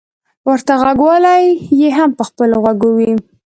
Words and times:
ورته 0.47 0.73
غوږوالۍ 0.81 1.45
يې 1.79 1.89
هم 1.97 2.09
په 2.17 2.23
خپلو 2.29 2.55
غوږو 2.63 2.89
وې. 2.97 3.11